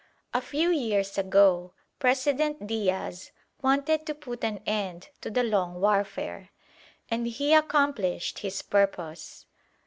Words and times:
"A 0.33 0.41
few 0.41 0.71
years 0.71 1.19
ago 1.19 1.73
President 1.99 2.65
Diaz 2.65 3.29
wanted 3.61 4.03
to 4.07 4.15
put 4.15 4.43
an 4.43 4.59
end 4.65 5.09
to 5.21 5.29
the 5.29 5.43
long 5.43 5.79
warfare, 5.79 6.49
and 7.11 7.27
he 7.27 7.53
accomplished 7.53 8.39
his 8.39 8.63
purpose. 8.63 9.45